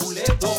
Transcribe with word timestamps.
mariposas 0.00 0.57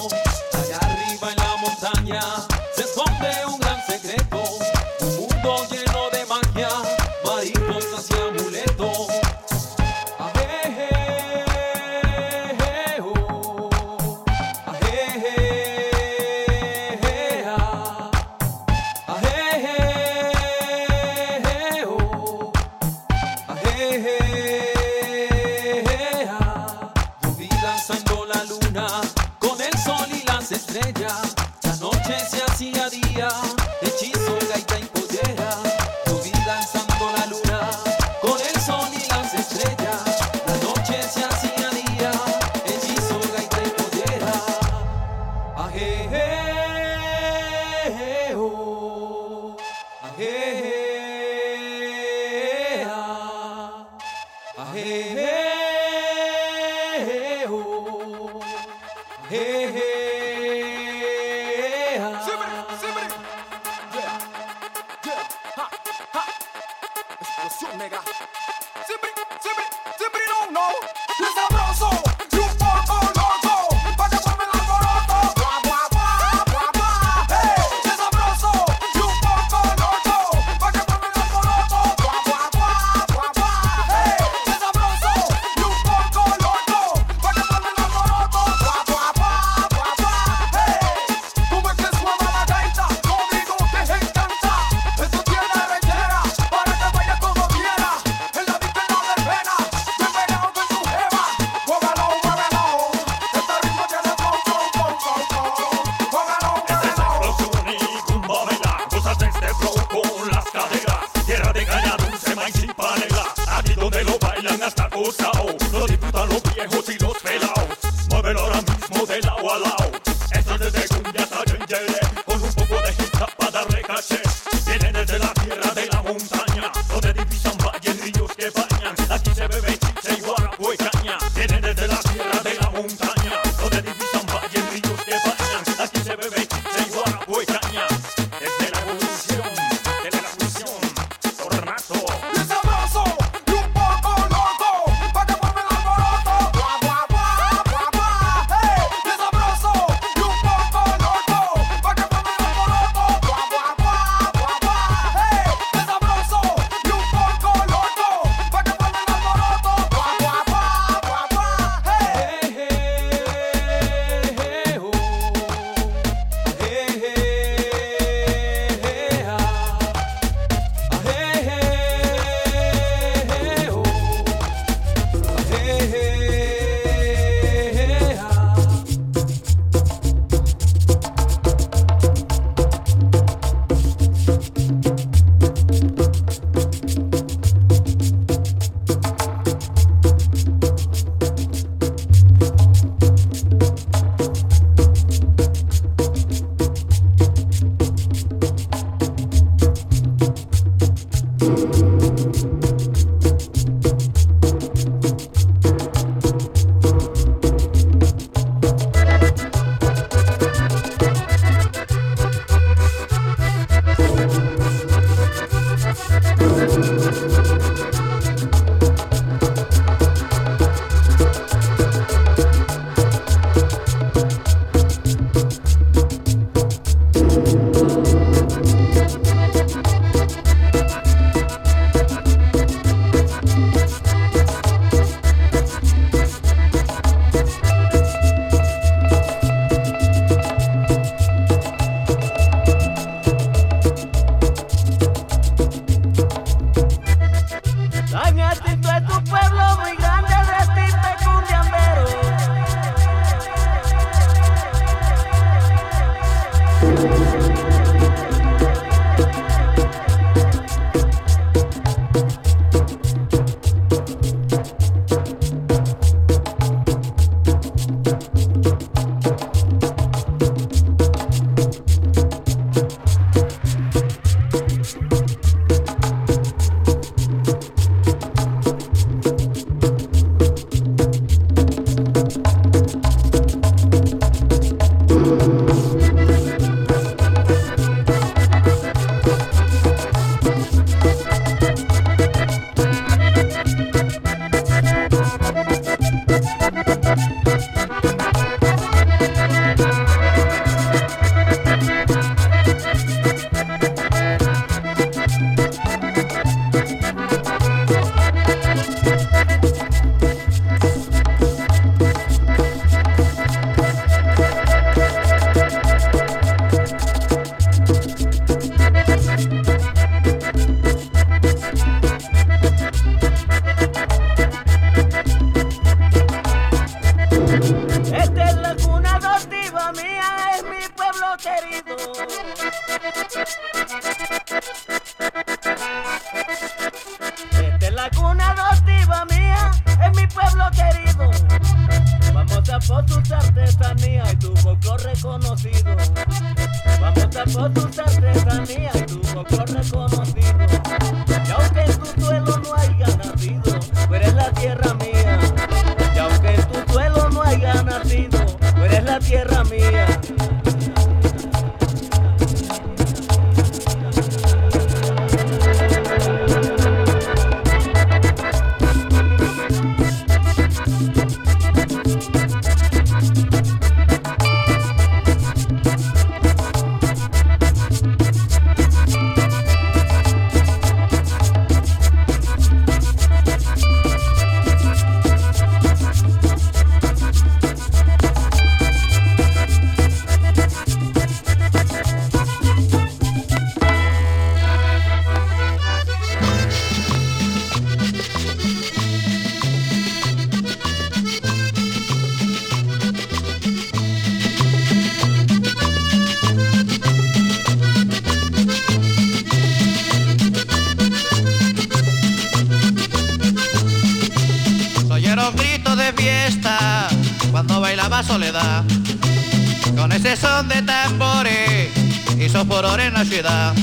son 420.39 420.67
de 420.67 420.81
tambores 420.81 421.89
y 422.37 422.49
furor 422.49 422.99
en 422.99 423.13
la 423.13 423.25
ciudad. 423.25 423.73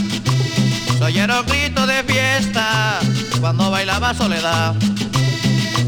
Oyeron 1.00 1.44
gritos 1.46 1.86
de 1.86 2.02
fiesta 2.04 2.98
cuando 3.40 3.70
bailaba 3.70 4.14
soledad, 4.14 4.74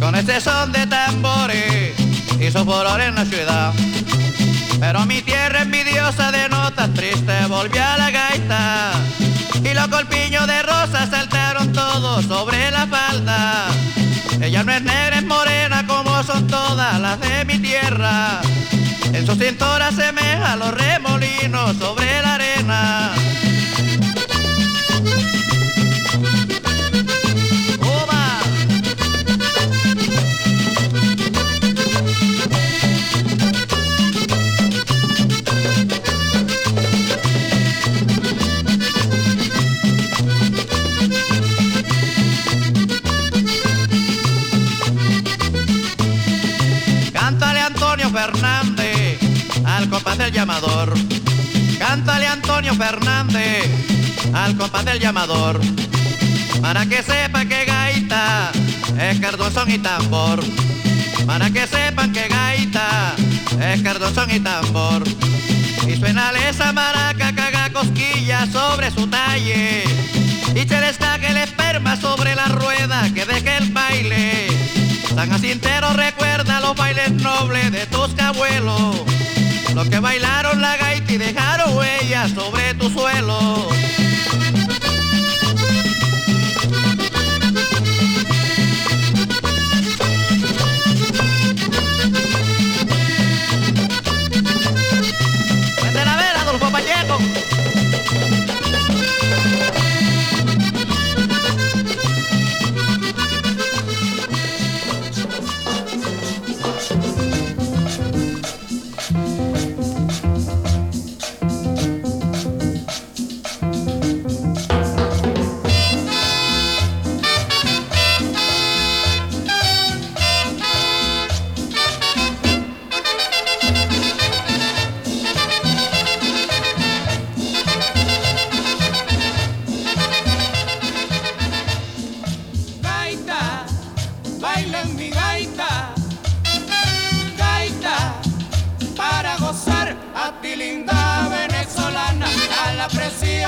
con 0.00 0.14
ese 0.14 0.40
son 0.40 0.72
de 0.72 0.86
tambores 0.86 1.94
y 2.38 2.50
furor 2.50 3.00
en 3.00 3.14
la 3.14 3.24
ciudad. 3.24 3.72
Pero 4.80 5.06
mi 5.06 5.22
tierra 5.22 5.62
envidiosa 5.62 6.30
de 6.30 6.48
notas 6.48 6.92
tristes 6.94 7.48
volvió 7.48 7.82
a 7.82 7.98
la 7.98 8.10
gaita 8.10 8.92
y 9.64 9.74
los 9.74 9.88
colpiños 9.88 10.46
de 10.46 10.62
rosas 10.62 11.10
saltaron 11.10 11.72
todos 11.72 12.24
sobre 12.26 12.70
la 12.70 12.86
falda. 12.86 13.66
Ella 14.40 14.62
no 14.62 14.72
es 14.72 14.82
negra, 14.82 15.18
es 15.18 15.24
morena 15.24 15.84
como 15.86 16.22
son 16.22 16.46
todas 16.46 17.00
las 17.00 17.18
de 17.20 17.44
mi 17.44 17.58
tierra. 17.58 18.40
En 19.12 19.26
su 19.26 19.34
cintura 19.34 19.90
semeja 19.90 20.56
los 20.56 20.72
remolinos 20.72 21.76
sobre 21.76 22.22
la 22.22 22.34
arena. 22.34 23.17
Llamador. 50.60 50.94
Cántale 51.78 52.26
Antonio 52.26 52.74
Fernández 52.74 53.64
al 54.34 54.56
compás 54.56 54.84
del 54.84 54.98
llamador. 54.98 55.60
Para 56.60 56.86
que 56.86 57.02
sepa 57.02 57.44
que 57.44 57.64
gaita 57.64 58.50
es 58.98 59.20
cardozón 59.20 59.70
y 59.70 59.78
tambor. 59.78 60.40
Para 61.26 61.50
que 61.50 61.66
sepan 61.66 62.12
que 62.12 62.26
gaita 62.28 63.14
es 63.60 63.82
cardozón 63.82 64.30
y 64.30 64.40
tambor. 64.40 65.04
Y 65.86 65.96
suena 65.96 66.32
esa 66.48 66.72
maraca 66.72 67.32
que 67.32 67.40
haga 67.40 67.70
cosquillas 67.70 68.48
sobre 68.50 68.90
su 68.90 69.06
talle. 69.06 69.84
Y 70.54 70.68
se 70.68 70.80
destaque 70.80 71.28
el 71.28 71.36
esperma 71.36 71.96
sobre 71.96 72.34
la 72.34 72.46
rueda 72.46 73.08
que 73.14 73.24
deje 73.24 73.58
el 73.58 73.70
baile. 73.70 74.48
San 75.14 75.30
Jacintero 75.30 75.92
recuerda 75.94 76.60
los 76.60 76.76
bailes 76.76 77.10
nobles 77.12 77.72
de 77.72 77.86
tus 77.86 78.16
abuelos, 78.20 79.02
los 79.74 79.88
que 79.88 79.98
bailaron 80.00 80.60
la 80.60 80.76
gaita 80.76 81.12
y 81.12 81.18
dejaron 81.18 81.76
huellas 81.76 82.30
sobre 82.32 82.74
tu 82.74 82.90
suelo. 82.90 83.68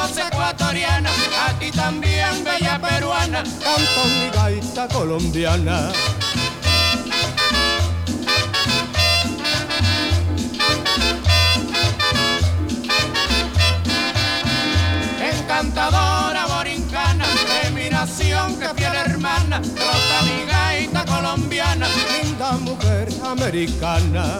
preciosa 0.00 0.28
ecuatoriana, 0.28 1.10
a 1.46 1.72
también 1.72 2.44
bella 2.44 2.78
peruana, 2.78 3.42
canta 3.42 4.04
mi 4.06 4.30
gaita 4.32 4.88
colombiana. 4.88 5.92
Encantadora 15.20 16.46
borincana, 16.46 17.26
de 17.26 17.70
mi 17.70 17.90
nación 17.90 18.58
que 18.58 18.68
fiel 18.74 18.96
hermana, 19.06 19.58
rota 19.58 20.22
mi 20.24 20.46
gaita 20.46 21.04
colombiana, 21.04 21.88
linda 22.22 22.52
mujer 22.52 23.08
americana. 23.24 24.38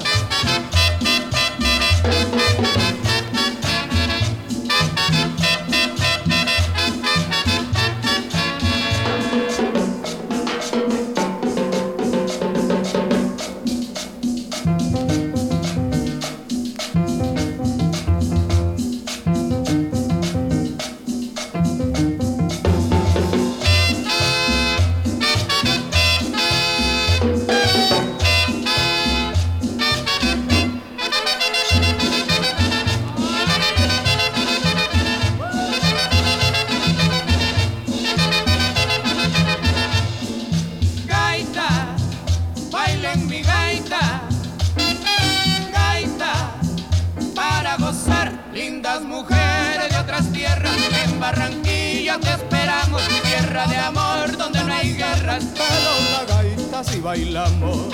Bailamos. 57.00 57.92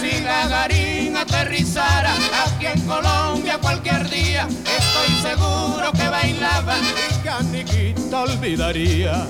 Si 0.00 0.22
Gagarín 0.22 1.16
aterrizara 1.16 2.14
aquí 2.44 2.66
en 2.66 2.80
Colombia 2.86 3.58
cualquier 3.60 4.08
día, 4.08 4.46
estoy 4.46 5.30
seguro 5.30 5.92
que 5.92 6.08
bailaba 6.08 6.76
y 6.78 7.24
Caniquita 7.24 8.22
olvidaría. 8.22 9.26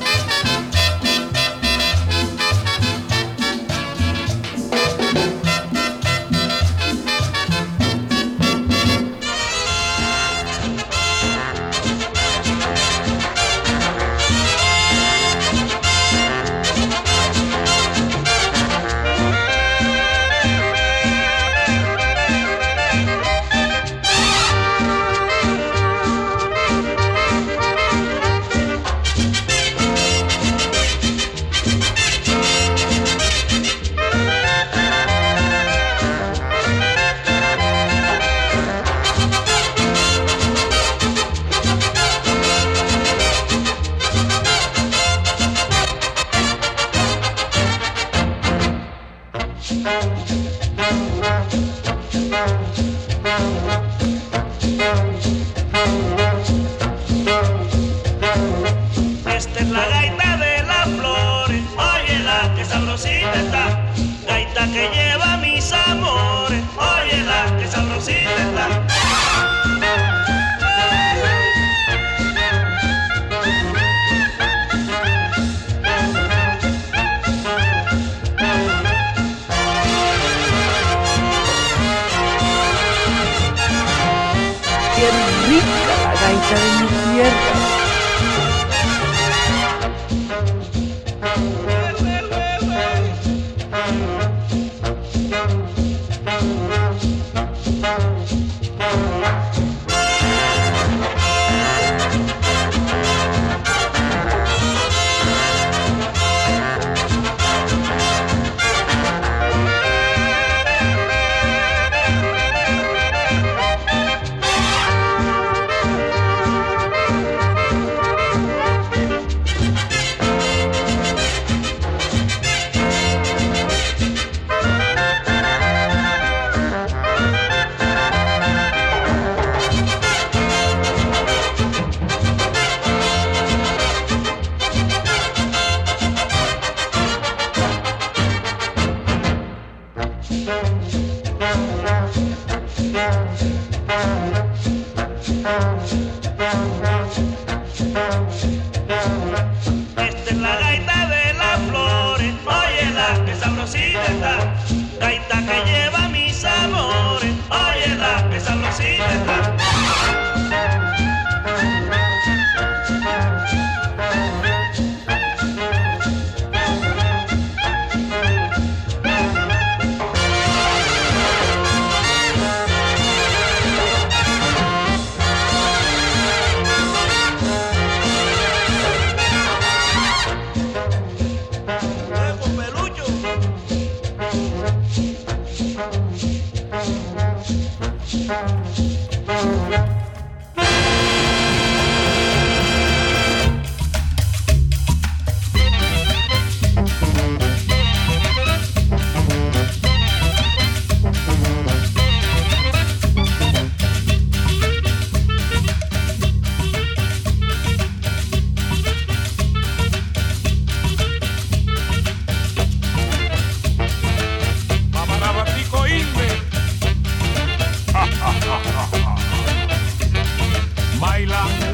Gaita 150.60 151.06
de 151.06 151.34
las 151.34 151.58
flores, 151.68 152.34
óyela 152.44 153.24
que 153.24 153.34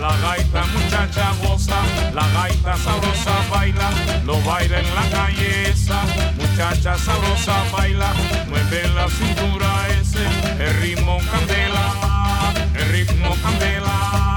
la 0.02 0.16
gaita, 0.16 0.64
muchacha 0.74 1.32
goza, 1.42 1.80
la 2.12 2.26
gaita 2.34 2.76
sabrosa 2.76 3.36
baila, 3.50 3.88
lo 4.26 4.36
baila 4.42 4.80
en 4.80 4.94
la 4.96 5.04
calle 5.10 5.70
esa, 5.70 6.02
muchacha 6.36 6.98
sabrosa 6.98 7.62
baila, 7.70 8.12
mueve 8.48 8.88
la 8.96 9.08
cintura 9.08 9.70
ese, 10.00 10.26
el 10.58 10.74
ritmo 10.80 11.18
candela, 11.30 12.52
el 12.74 12.88
ritmo 12.88 13.36
candela. 13.42 14.31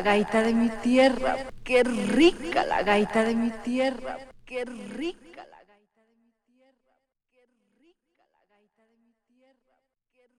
La 0.00 0.12
gaita 0.12 0.42
de 0.42 0.54
mi 0.54 0.70
tierra, 0.82 1.36
qué 1.62 1.82
rica 1.84 2.64
la 2.64 2.82
gaita 2.82 3.22
de 3.22 3.34
mi 3.34 3.50
tierra. 3.50 4.18